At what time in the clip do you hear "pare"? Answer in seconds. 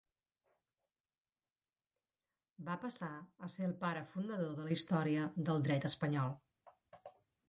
3.83-4.01